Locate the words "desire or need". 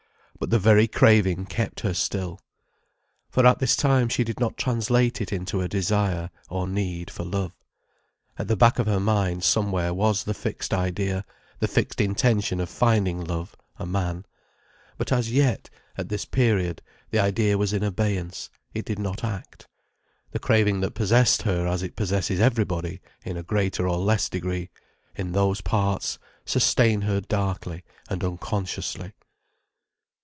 5.67-7.11